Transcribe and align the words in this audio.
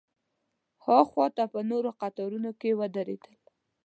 ها 0.83 0.97
خوا 1.09 1.27
ته 1.35 1.43
په 1.53 1.59
نورو 1.69 1.89
قطارونو 2.01 2.51
کې 2.59 2.77
ودرېدل. 2.79 3.35